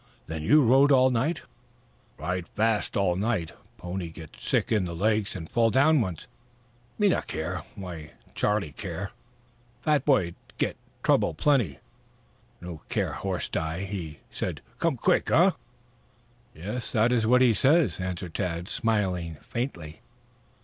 "Then 0.25 0.41
you 0.41 0.63
rode 0.63 0.91
all 0.91 1.11
night?" 1.11 1.43
"Ride 2.17 2.47
fast 2.47 2.97
all 2.97 3.15
night. 3.15 3.51
Pony 3.77 4.09
git 4.09 4.31
sick 4.39 4.71
in 4.71 4.85
the 4.85 4.95
legs 4.95 5.35
and 5.35 5.47
fall 5.47 5.69
down 5.69 6.01
once. 6.01 6.25
Me 6.97 7.07
not 7.07 7.27
care. 7.27 7.61
Why 7.75 8.13
Charlie 8.33 8.71
care? 8.71 9.11
Fat 9.83 10.03
boy 10.03 10.33
git 10.57 10.75
trouble 11.03 11.35
plenty. 11.35 11.77
No 12.61 12.79
care 12.89 13.13
horse 13.13 13.47
die. 13.47 13.83
He 13.85 14.21
say 14.31 14.55
come 14.79 14.97
quick, 14.97 15.29
eh?" 15.29 15.51
"Yes, 16.55 16.91
that 16.93 17.11
is 17.11 17.27
what 17.27 17.43
he 17.43 17.53
says," 17.53 17.99
answered 17.99 18.33
Tad, 18.33 18.67
smiling 18.69 19.35
faintly. 19.43 20.01